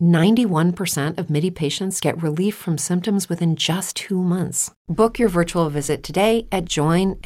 [0.00, 4.72] 91% of MIDI patients get relief from symptoms within just two months.
[4.88, 7.20] Book your virtual visit today at joinmidi.com.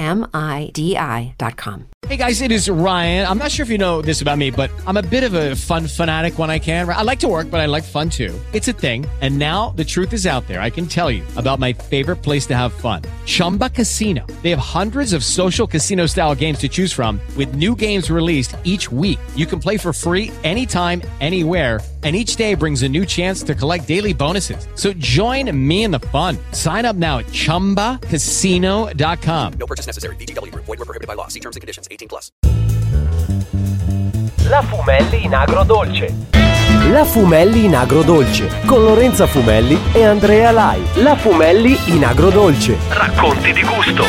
[2.07, 3.27] Hey guys, it is Ryan.
[3.27, 5.55] I'm not sure if you know this about me, but I'm a bit of a
[5.55, 6.89] fun fanatic when I can.
[6.89, 8.33] I like to work, but I like fun too.
[8.51, 9.05] It's a thing.
[9.21, 10.59] And now the truth is out there.
[10.61, 14.25] I can tell you about my favorite place to have fun Chumba Casino.
[14.41, 18.55] They have hundreds of social casino style games to choose from, with new games released
[18.63, 19.19] each week.
[19.35, 23.53] You can play for free anytime, anywhere and each day brings a new chance to
[23.53, 24.65] collect daily bonuses.
[24.73, 26.39] So join me in the fun.
[26.51, 29.53] Sign up now at ChumbaCasino.com.
[29.59, 30.15] No purchase necessary.
[30.15, 30.49] BGW.
[30.55, 31.27] Void were prohibited by law.
[31.27, 31.87] See terms and conditions.
[31.91, 32.31] 18 plus.
[34.49, 36.13] La Fumelli in agrodolce.
[36.89, 40.81] La Fumelli in agrodolce con Lorenza Fumelli e Andrea Lai.
[40.95, 42.75] La Fumelli in agrodolce.
[42.89, 44.03] Racconti di gusto.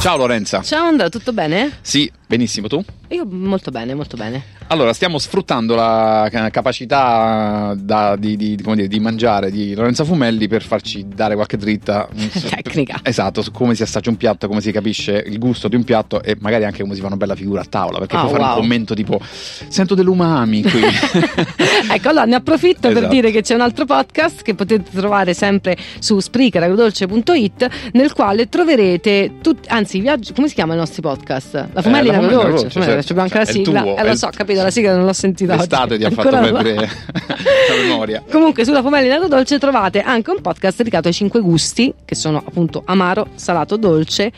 [0.00, 0.62] Ciao Lorenza.
[0.62, 1.78] Ciao Andrea, tutto bene?
[1.82, 2.82] Sì, benissimo tu?
[3.08, 4.42] Io molto bene, molto bene.
[4.72, 10.62] Allora, stiamo sfruttando la capacità da, di, di, dire, di, mangiare di Lorenza Fumelli per
[10.62, 12.08] farci dare qualche dritta.
[12.48, 13.00] Tecnica.
[13.02, 16.22] Esatto, su come si assaggia un piatto, come si capisce il gusto di un piatto
[16.22, 17.98] e magari anche come si fa una bella figura a tavola.
[17.98, 18.54] Perché oh, puoi fare wow.
[18.54, 19.20] un commento tipo:
[19.66, 20.82] Sento dell'umami qui.
[21.90, 23.00] ecco, allora ne approfitto Esatto.
[23.00, 28.48] per dire che c'è un altro podcast che potete trovare sempre su spreaker.agrodolce.it nel quale
[28.48, 31.68] troverete tutti, anzi, viaggi, come si chiamano i nostri podcast?
[31.72, 32.46] La Fumelli Eh, la agrodolce.
[32.46, 33.12] agrodolce, Fumelli, certo.
[33.12, 33.82] abbiamo anche la Cioè, è il sigla.
[33.82, 35.60] tuo, eh, lo so, capito, la sigla non l'ho sentita oggi.
[35.60, 38.22] L'estate ti ha fatto Ancora perdere la memoria.
[38.30, 42.38] Comunque sulla Fumelli in agrodolce trovate anche un podcast dedicato ai cinque gusti, che sono
[42.38, 44.30] appunto amaro, salato, dolce,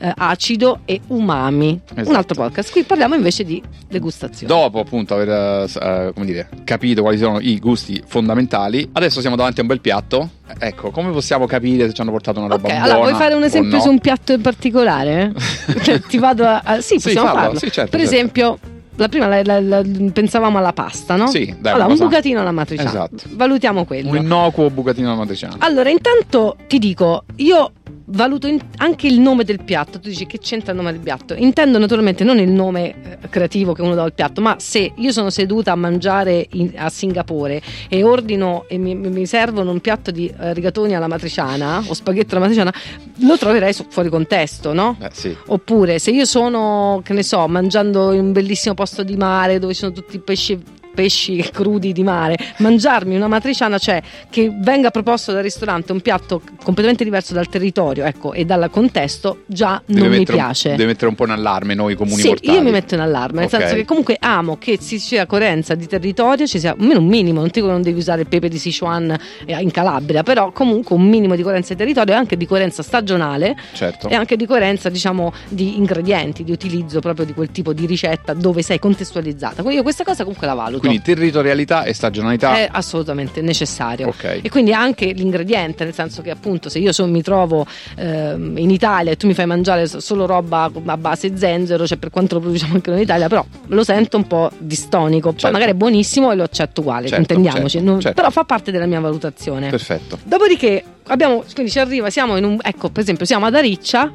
[0.00, 1.80] eh, acido e umami.
[1.92, 2.08] Esatto.
[2.10, 2.70] Un altro podcast.
[2.70, 4.52] Qui parliamo invece di degustazione.
[4.52, 5.28] Dopo appunto aver
[5.68, 10.30] eh, dire, capito quali sono i gusti fondamentali, adesso siamo davanti a un bel piatto.
[10.60, 12.84] Ecco, come possiamo capire se ci hanno portato una roba Ok, buona?
[12.84, 13.82] allora vuoi fare un esempio no?
[13.82, 15.32] su un piatto in particolare?
[15.82, 16.60] Cioè, Ti vado a.
[16.64, 17.58] a- sì, Sì, possiamo fallo, farlo.
[17.58, 18.14] sì, certo, per certo.
[18.14, 18.58] esempio,
[18.98, 19.82] la prima la- la- la-
[20.12, 21.28] pensavamo alla pasta, no?
[21.28, 22.90] Sì, dai, allora, un bucatino alla matriciana.
[22.90, 23.22] Esatto.
[23.30, 24.10] Valutiamo quello.
[24.10, 25.56] Un innocuo bucatino alla matriciana.
[25.60, 27.72] Allora, intanto ti dico, io
[28.10, 29.98] valuto anche il nome del piatto.
[30.00, 31.34] Tu dici che c'entra il nome del piatto?
[31.34, 35.12] Intendo naturalmente non il nome eh, creativo che uno dà al piatto, ma se io
[35.12, 40.10] sono seduta a mangiare in- a Singapore e ordino e mi, mi- servono un piatto
[40.10, 42.72] di eh, rigatoni alla matriciana o spaghetti alla matriciana,
[43.20, 44.96] lo troverei fuori contesto, no?
[45.00, 45.36] Eh, sì.
[45.46, 49.74] Oppure se io sono, che ne so, mangiando in un bellissimo posto di mare dove
[49.74, 50.58] ci sono tutti i pesci
[51.02, 56.42] pesci crudi di mare, mangiarmi una matriciana, cioè che venga proposto dal ristorante un piatto
[56.64, 60.70] completamente diverso dal territorio, ecco, e dal contesto, già Deve non mi mettere un- piace.
[60.70, 62.56] deve mettere un po' in allarme noi comuni Sì, mortali.
[62.56, 63.60] io mi metto in allarme, nel Ok.
[63.60, 67.38] senso che comunque amo che ci sia coerenza di territorio, ci sia almeno un minimo,
[67.38, 69.16] non dico che non devi usare il pepe di Sichuan
[69.46, 72.82] eh, in Calabria, però comunque un minimo di coerenza di territorio e anche di coerenza
[72.82, 74.08] stagionale Certo.
[74.08, 78.32] e anche di coerenza diciamo di ingredienti, di utilizzo proprio di quel tipo di ricetta
[78.34, 79.56] dove sei contestualizzata.
[79.60, 80.87] Quindi io questa cosa comunque la valuto.
[80.88, 82.56] Quindi territorialità e stagionalità.
[82.56, 84.08] è assolutamente necessario.
[84.08, 84.40] Ok.
[84.42, 87.66] E quindi anche l'ingrediente, nel senso che appunto se io so- mi trovo
[87.96, 91.98] ehm, in Italia e tu mi fai mangiare so- solo roba a base zenzero, cioè
[91.98, 95.30] per quanto lo produciamo anche noi in Italia, però lo sento un po' distonico.
[95.30, 95.52] Poi Certo.
[95.56, 98.16] magari è buonissimo e lo accetto uguale, Certo, intendiamoci, certo, non- certo.
[98.20, 99.68] però fa parte della mia valutazione.
[99.70, 100.18] Perfetto.
[100.24, 104.12] Dopodiché abbiamo, quindi ci arriva, siamo in un, ecco per esempio siamo ad Ariccia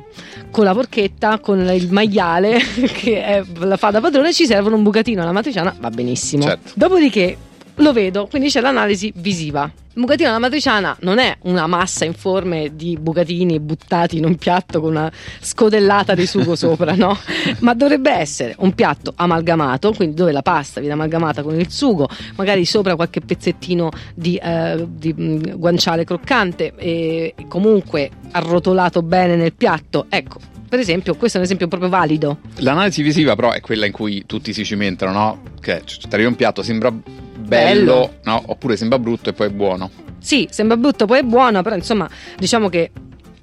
[0.49, 2.59] con la porchetta, con il maiale
[2.93, 6.43] che è- la fa da padrone, ci servono un bucatino alla matriciana, va benissimo.
[6.43, 6.71] Certo.
[6.75, 7.37] Dopodiché
[7.75, 9.71] lo vedo, quindi c'è l'analisi visiva.
[9.95, 14.81] Il bucatino alla matriciana non è una massa informe di bucatini buttati in un piatto
[14.81, 17.15] con una scodellata di sugo sopra, no?
[17.59, 22.09] Ma dovrebbe essere un piatto amalgamato, quindi dove la pasta viene amalgamata con il sugo,
[22.35, 29.53] magari sopra qualche pezzettino di, eh, di, mh, guanciale croccante e comunque arrotolato bene nel
[29.53, 30.07] piatto.
[30.09, 32.39] Ecco, per esempio, questo è un esempio proprio valido.
[32.57, 35.41] L'analisi visiva, però, è quella in cui tutti si cimentano, no?
[35.61, 36.91] Che c- ti arriva un piatto, sembra
[37.37, 38.13] bello, Bello.
[38.23, 38.43] no?
[38.47, 39.89] Oppure sembra brutto e poi è buono.
[40.19, 42.91] Sì, sembra brutto, poi è buono, però insomma, diciamo che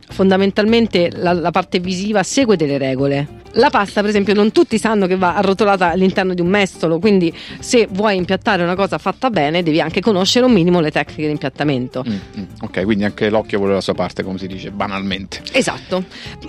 [0.09, 3.40] fondamentalmente la, la parte visiva segue delle regole.
[3.55, 7.32] La pasta, per esempio, non tutti sanno che va arrotolata all'interno di un mestolo, quindi
[7.58, 11.31] se vuoi impiattare una cosa fatta bene, devi anche conoscere un minimo le tecniche di
[11.32, 12.05] impiattamento.
[12.08, 12.44] Mm, mm.
[12.62, 15.43] Ok, quindi anche l'occhio vuole la sua parte, come si dice, banalmente.
[15.52, 16.05] Esatto.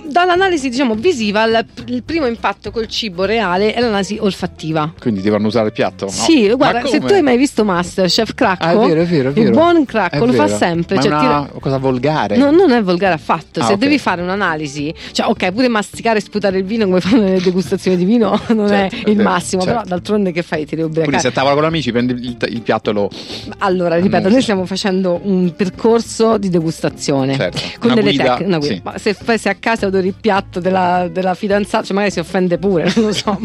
[0.06, 4.92] Dall'analisi, diciamo, visiva, il, il primo impatto col cibo reale è l'analisi olfattiva.
[4.98, 6.04] Quindi ti fanno usare il piatto?
[6.06, 6.10] No.
[6.10, 9.32] Sì, guarda, se tu hai mai visto Masterchef Cracco, Ah, è vero, è vero, è
[9.32, 9.46] vero.
[9.48, 10.56] il buon Cracco È lo fa vero.
[10.56, 10.96] sempre.
[10.96, 12.36] Ma cioè, è una cosa volgare.
[12.36, 13.60] No, non è volgare affatto.
[13.60, 13.78] Ah, Se ok.
[13.78, 17.96] devi fare un'analisi, cioè, ok, pure masticare e sputare il vino vuoi fare le degustazioni
[17.96, 19.78] di vino non Certo, è il vero, massimo, certo.
[19.78, 20.64] però d'altronde che fai?
[20.64, 21.20] Ti devi Quindi ubriacare.
[21.22, 23.10] se a tavola con gli amici prendi il, il piatto e lo...
[23.58, 24.32] Allora, ripeto, Annusi.
[24.32, 28.82] noi stiamo facendo un percorso di degustazione Certo, con una delle guida, tecniche.
[28.96, 29.14] sì.
[29.14, 32.90] Se, se a casa odori il piatto della, della fidanzata, cioè magari si offende pure,
[32.96, 33.38] non lo so.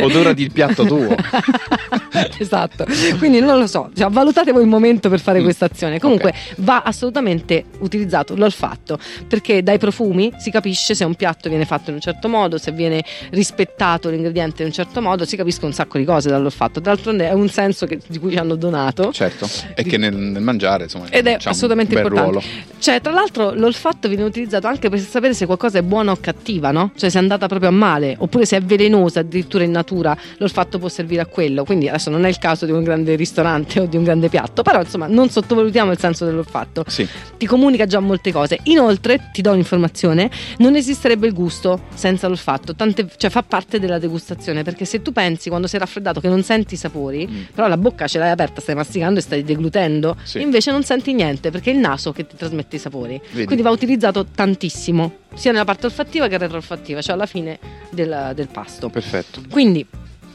[0.00, 1.14] Odora di il piatto tuo.
[2.38, 2.84] esatto,
[3.18, 5.98] quindi non lo so, cioè, valutate voi il momento per fare Mm, questa azione.
[5.98, 8.98] Comunque va assolutamente utilizzato l'olfatto
[9.28, 12.72] perché dai profumi si capisce se un piatto viene fatto in un certo modo, se
[12.72, 16.80] viene rispettato l'ingrediente in un certo modo, si capiscono un sacco di cose dall'olfatto.
[16.80, 19.12] D'altronde è un senso che- di cui ci hanno donato.
[19.12, 19.48] certo.
[19.74, 22.30] E che nel, nel mangiare, insomma, Ed è assolutamente importante.
[22.30, 22.42] ruolo.
[22.78, 26.70] Cioè, tra l'altro, l'olfatto viene utilizzato anche per sapere se qualcosa è buona o cattiva,
[26.70, 26.92] no?
[26.96, 30.78] Cioè, se è andata proprio a male, oppure se è velenosa addirittura in natura, l'olfatto
[30.78, 31.64] può servire a quello.
[31.64, 34.62] Quindi adesso non è il caso di un grande ristorante o di un grande piatto,
[34.62, 36.84] però insomma, non sottovalutiamo il senso dell'olfatto.
[36.86, 37.06] Sì.
[37.36, 38.58] Ti comunica già molte cose.
[38.64, 43.98] Inoltre, ti do un'informazione: non esisterebbe il gusto senza l'olfatto, tante- cioè fa parte della
[43.98, 44.62] degustazione.
[44.62, 47.42] Perché se tu pensi quando sei raffreddato che non senti i sapori, Mm.
[47.54, 50.40] però la bocca ce l'hai aperta, stai masticando e stai deglutendo, Sì.
[50.40, 53.20] invece non senti niente perché è il naso che ti trasmette i sapori.
[53.32, 53.44] Vedi?
[53.46, 57.58] Quindi va utilizzato tantissimo, sia nella parte olfattiva che retroolfattiva, cioè alla fine
[57.90, 58.88] del, del pasto.
[58.88, 59.42] Perfetto.
[59.50, 59.86] Quindi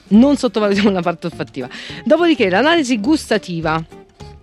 [0.10, 1.70] non sottovalutiamo la parte olfattiva.
[2.04, 3.82] Dopodiché l'analisi gustativa.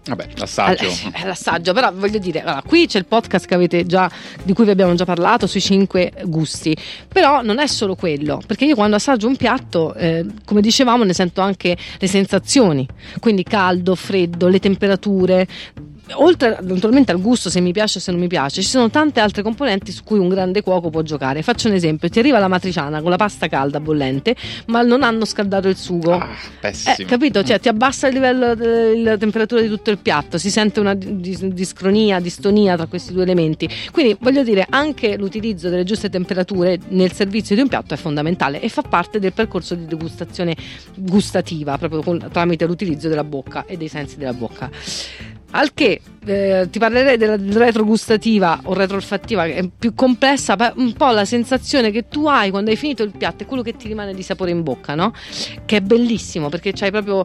[0.09, 0.87] Vabbè, l'assaggio.
[0.87, 4.11] All- È l'assaggio, però voglio dire, allora, qui c'è il podcast che avete già,
[4.43, 6.77] di cui vi abbiamo già parlato, sui cinque gusti.
[7.07, 11.13] Però non è solo quello, perché io quando assaggio un piatto, eh, come dicevamo, ne
[11.13, 12.87] sento anche le sensazioni,
[13.19, 15.47] quindi caldo, freddo, le temperature.
[16.13, 19.21] Oltre naturalmente al gusto, se mi piace o se non mi piace, ci sono tante
[19.21, 21.43] altre componenti su cui un grande cuoco può giocare.
[21.43, 24.35] Faccio un esempio: ti arriva la matriciana con la pasta calda bollente,
[24.67, 26.15] ma non hanno scaldato il sugo.
[26.15, 26.29] Ah,
[26.61, 26.95] pessimo.
[26.97, 27.43] Eh, capito?
[27.43, 31.45] Cioè, ti abbassa il livello della temperatura di tutto il piatto, si sente una dis-
[31.45, 33.69] discronia, distonia tra questi due elementi.
[33.91, 38.61] Quindi, voglio dire, anche l'utilizzo delle giuste temperature nel servizio di un piatto è fondamentale
[38.61, 40.57] e fa parte del percorso di degustazione
[40.95, 44.71] gustativa, proprio con- tramite l'utilizzo della bocca e dei sensi della bocca.
[45.51, 50.93] Al che eh, ti parlerei della retrogustativa o retroolfattiva che è più complessa, ma un
[50.93, 53.89] po' la sensazione che tu hai quando hai finito il piatto è quello che ti
[53.89, 55.13] rimane di sapore in bocca, no?
[55.65, 57.25] Che è bellissimo perché c'hai proprio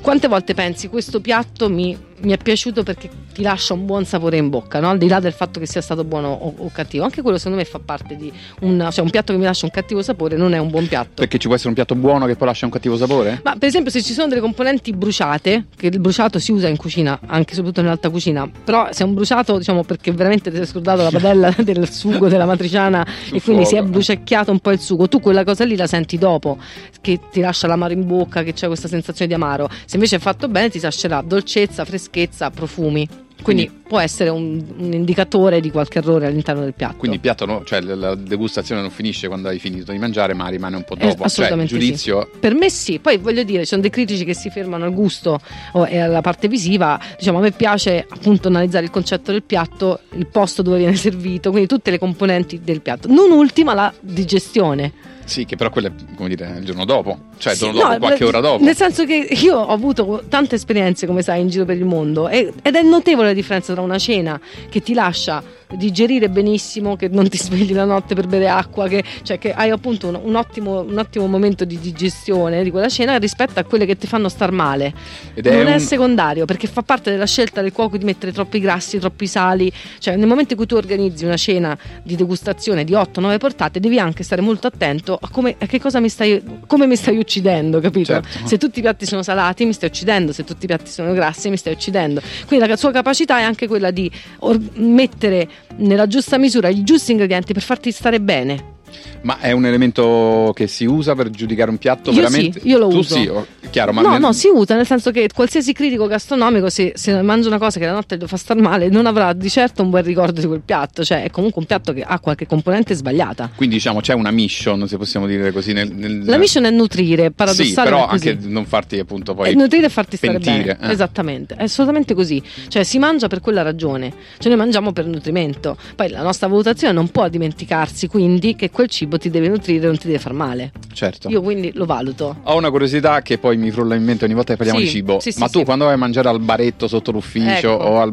[0.00, 4.36] quante volte pensi questo piatto mi, mi è piaciuto perché ti lascia un buon sapore
[4.36, 4.90] in bocca, no?
[4.90, 7.04] al di là del fatto che sia stato buono o, o cattivo.
[7.04, 9.70] Anche quello secondo me fa parte di un, cioè un piatto che mi lascia un
[9.70, 11.10] cattivo sapore non è un buon piatto.
[11.14, 13.40] Perché ci può essere un piatto buono che poi lascia un cattivo sapore?
[13.42, 16.76] Ma per esempio se ci sono delle componenti bruciate, che il bruciato si usa in
[16.76, 20.66] cucina, anche soprattutto nell'alta cucina, però se è un bruciato diciamo perché veramente ti sei
[20.66, 24.70] scordato la padella del sugo della matriciana Sul e quindi si è bruciacchiato un po'
[24.70, 26.58] il sugo, tu quella cosa lì la senti dopo,
[27.00, 29.68] che ti lascia l'amaro in bocca, che c'è questa sensazione di amaro.
[29.86, 32.11] Se invece è fatto bene ti lascerà dolcezza, freschezza,
[32.54, 33.08] profumi.
[33.42, 36.94] Quindi, Quindi- può essere un, un indicatore di qualche errore all'interno del piatto.
[36.98, 40.46] Quindi il piatto, no, cioè la- degustazione non finisce quando hai finito di mangiare, ma
[40.46, 41.08] rimane un po' Eh, dopo.
[41.10, 44.34] cioè, il assolutamente giudizio Per me sì, poi voglio dire, ci sono dei critici che
[44.34, 45.40] si fermano al gusto
[45.72, 50.00] o- e alla parte visiva, diciamo a me piace appunto analizzare il concetto del piatto,
[50.12, 53.08] il posto dove viene servito, quindi tutte le componenti del piatto.
[53.08, 54.92] Non ultima la digestione.
[55.24, 58.18] Sì, che però quello è come dire il giorno dopo, cioè Sì, dopo, no, qualche
[58.20, 58.62] nel- ora dopo.
[58.62, 62.28] Nel senso che io ho avuto tante esperienze, come sai, in giro per il mondo
[62.28, 64.40] e- ed è notevole la differenza tra una cena
[64.70, 65.42] che ti lascia
[65.72, 69.70] digerire benissimo, che non ti svegli la notte per bere acqua, che, cioè che hai
[69.70, 73.86] appunto un, un ottimo, un ottimo momento di digestione di quella cena rispetto a quelle
[73.86, 74.92] che ti fanno star male.
[75.34, 78.60] Ed non è un- secondario perché fa parte della scelta del cuoco di mettere troppi
[78.60, 79.72] grassi, troppi sali.
[79.98, 83.98] Cioè, nel momento in cui tu organizzi una cena di degustazione di 8-9 portate, devi
[83.98, 87.31] anche stare molto attento a, come, a che cosa mi stai, come mi stai uccidendo,
[87.80, 88.12] capito?
[88.12, 88.46] Certo.
[88.46, 91.48] Se tutti i piatti sono salati, mi stai uccidendo, se tutti i piatti sono grassi,
[91.48, 92.20] mi stai uccidendo.
[92.46, 94.10] Quindi la sua capacità è anche quella di
[94.40, 98.80] or- mettere nella giusta misura i giusti ingredienti per farti stare bene.
[99.22, 102.60] Ma è un elemento che si usa per giudicare un piatto Io veramente?
[102.60, 103.14] sì, io lo tu uso.
[103.14, 106.68] sì, oh, chiaro, ma no, nel- no, si usa nel senso che qualsiasi critico gastronomico,
[106.68, 109.48] se, se mangia una cosa che la notte lo fa star male, non avrà di
[109.48, 111.04] certo un buon ricordo di quel piatto.
[111.04, 113.50] Cioè, è comunque un piatto che ha qualche componente sbagliata.
[113.54, 115.72] Quindi diciamo c'è una mission, se possiamo dire così.
[115.72, 117.68] Nel, nel- La mission è nutrire, paradossale.
[117.68, 120.88] Sì, però anche non farti appunto poi È nutrire e farti stare pentire, bene.
[120.90, 120.92] eh.
[120.92, 122.42] Esattamente, è assolutamente così.
[122.68, 124.12] Cioè, si mangia per quella ragione.
[124.38, 125.76] Cioè, noi mangiamo per nutrimento.
[125.94, 129.96] Poi la nostra valutazione non può dimenticarsi quindi che quel cibo ti deve nutrire non
[129.96, 130.72] ti deve far male.
[130.92, 131.28] Certo.
[131.28, 132.36] Io quindi lo valuto.
[132.44, 134.90] Ho una curiosità che poi mi frulla in mente ogni volta che parliamo Sì, di
[134.90, 135.20] cibo.
[135.20, 137.84] sì, sì, Ma tu quando vai a mangiare al baretto sotto l'ufficio Ecco.
[137.84, 138.12] o al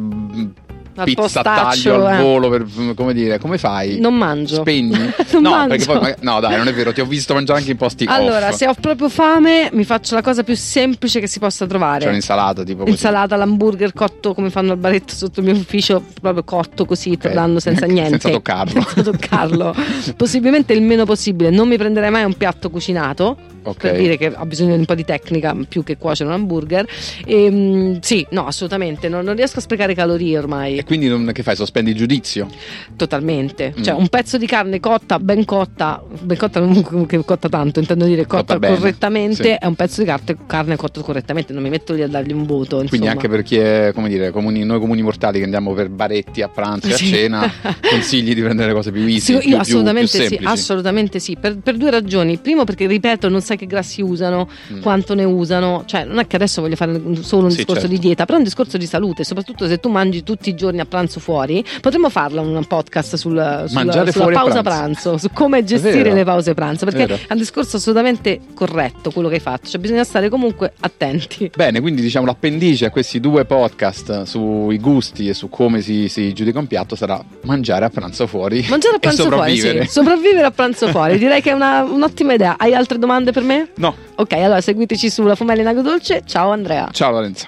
[1.00, 2.22] Al pizza taglio al eh.
[2.22, 2.66] volo, per,
[2.96, 4.00] come dire, come fai?
[4.00, 4.56] Non mangio.
[4.62, 4.98] Spegni?
[5.32, 6.00] Non no, mangio.
[6.00, 8.56] poi no, dai, non è vero, ti ho visto mangiare anche in posti Allora, off.
[8.56, 12.00] se ho proprio fame, mi faccio la cosa più semplice che si possa trovare.
[12.04, 12.92] C'è un'insalata tipo così.
[12.92, 17.18] Insalata, l'hamburger cotto come fanno al baretto sotto il mio ufficio, proprio cotto così, Ok.
[17.20, 18.20] tornando senza niente.
[18.20, 18.82] Senza toccarlo.
[18.94, 19.76] Senza toccarlo.
[20.18, 21.50] Possibilmente il meno possibile.
[21.52, 23.38] Non mi prenderei mai un piatto cucinato.
[23.70, 23.78] Ok.
[23.78, 26.86] Per dire che ha bisogno di un po' di tecnica più che cuocere un hamburger.
[27.26, 29.10] Ehm, sì, no, assolutamente.
[29.10, 30.78] Non, non riesco a sprecare calorie ormai.
[30.78, 31.56] E quindi non- che fai?
[31.56, 32.48] Sospendi il giudizio?
[32.96, 33.74] Totalmente.
[33.82, 33.98] Cioè, Mm.
[34.00, 36.74] un pezzo di carne cotta, ben cotta, ben cotta non
[37.08, 39.50] che cotta tanto, intendo dire cotta, Cotta bene, correttamente, sì.
[39.60, 41.54] è un pezzo di carne, carne cotto correttamente.
[41.54, 42.78] Non mi metto lì a dargli un voto.
[42.78, 43.12] Quindi insomma.
[43.12, 46.48] anche per chi è, come dire, comuni- noi comuni mortali che andiamo per baretti a
[46.50, 47.06] pranzo e a Sì.
[47.08, 47.52] cena,
[47.90, 50.52] consigli di prendere cose più easy, Sì, più, io più- assolutamente più sì, semplici.
[50.52, 52.38] assolutamente sì, per, per due ragioni.
[52.38, 54.82] Primo perché, ripeto, non sai che grassi usano, Mm.
[54.82, 57.96] quanto ne usano, cioè non è che adesso voglio fare solo un Sì, discorso certo.
[57.96, 60.80] di dieta, però è un discorso di salute, soprattutto se tu mangi tutti i giorni
[60.80, 63.34] a pranzo fuori, potremmo farla un podcast sul,
[63.72, 65.12] Mangiare sulla pausa pranzo.
[65.12, 67.20] pranzo, su come gestire le pause pranzo, perché Vero.
[67.28, 71.52] è un discorso assolutamente corretto quello che hai fatto, cioè bisogna stare comunque attenti.
[71.56, 76.32] Bene, quindi diciamo l'appendice a questi due podcast sui gusti e su come si, si
[76.34, 79.86] giudica un piatto sarà mangiare a pranzo fuori Mangiare a e pranzo fuori, sopravvivere.
[79.86, 79.92] sì.
[79.92, 82.56] sopravvivere a pranzo fuori, direi che è una- un'ottima idea.
[82.58, 83.70] Hai altre domande per me?
[83.76, 86.24] No, Ok, allora seguiteci sulla Fumelli in Agrodolce.
[86.26, 86.90] Ciao Andrea.
[86.92, 87.46] ciao Lorenzo.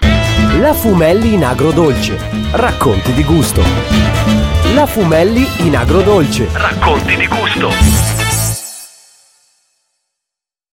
[0.58, 2.16] La Fumelli in agrodolce.
[2.52, 3.62] Racconti di gusto.
[4.74, 6.48] La Fumelli in agrodolce.
[6.52, 8.41] Racconti di gusto.